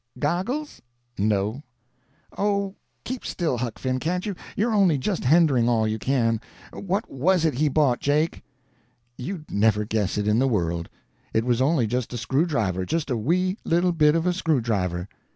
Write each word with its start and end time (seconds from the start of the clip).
"Goggles?" 0.17 0.81
"No." 1.19 1.61
"Oh, 2.35 2.73
keep 3.03 3.23
still, 3.23 3.59
Huck 3.59 3.77
Finn, 3.77 3.99
can't 3.99 4.25
you, 4.25 4.33
you're 4.55 4.73
only 4.73 4.97
just 4.97 5.23
hendering 5.23 5.69
all 5.69 5.87
you 5.87 5.99
can. 5.99 6.41
What 6.73 7.07
was 7.07 7.45
it 7.45 7.53
he 7.53 7.69
bought, 7.69 7.99
Jake?" 7.99 8.43
"You'd 9.15 9.51
never 9.51 9.85
guess 9.85 10.17
in 10.17 10.39
the 10.39 10.47
world. 10.47 10.89
It 11.35 11.45
was 11.45 11.61
only 11.61 11.85
just 11.85 12.13
a 12.13 12.17
screwdriver—just 12.17 13.11
a 13.11 13.15
wee 13.15 13.59
little 13.63 13.91
bit 13.91 14.15
of 14.15 14.25
a 14.25 14.33
screwdriver." 14.33 15.07